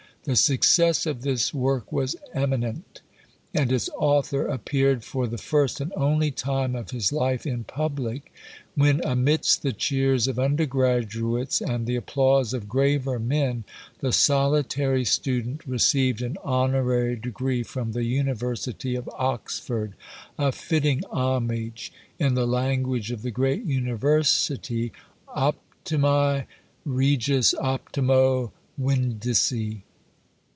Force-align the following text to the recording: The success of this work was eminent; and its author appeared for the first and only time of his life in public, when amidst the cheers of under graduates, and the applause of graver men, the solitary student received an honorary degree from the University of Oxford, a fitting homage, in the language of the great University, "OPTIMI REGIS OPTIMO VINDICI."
The 0.23 0.35
success 0.35 1.07
of 1.07 1.23
this 1.23 1.51
work 1.51 1.91
was 1.91 2.15
eminent; 2.31 3.01
and 3.55 3.71
its 3.71 3.89
author 3.97 4.45
appeared 4.45 5.03
for 5.03 5.25
the 5.25 5.39
first 5.39 5.81
and 5.81 5.91
only 5.95 6.29
time 6.29 6.75
of 6.75 6.91
his 6.91 7.11
life 7.11 7.47
in 7.47 7.63
public, 7.63 8.31
when 8.75 9.01
amidst 9.03 9.63
the 9.63 9.73
cheers 9.73 10.27
of 10.27 10.37
under 10.37 10.67
graduates, 10.67 11.59
and 11.59 11.87
the 11.87 11.95
applause 11.95 12.53
of 12.53 12.69
graver 12.69 13.17
men, 13.17 13.63
the 13.99 14.11
solitary 14.11 15.03
student 15.05 15.65
received 15.65 16.21
an 16.21 16.37
honorary 16.43 17.15
degree 17.15 17.63
from 17.63 17.93
the 17.93 18.03
University 18.03 18.93
of 18.95 19.09
Oxford, 19.15 19.93
a 20.37 20.51
fitting 20.51 21.01
homage, 21.09 21.91
in 22.19 22.35
the 22.35 22.45
language 22.45 23.09
of 23.09 23.23
the 23.23 23.31
great 23.31 23.63
University, 23.65 24.91
"OPTIMI 25.29 26.43
REGIS 26.85 27.55
OPTIMO 27.55 28.51
VINDICI." 28.77 29.83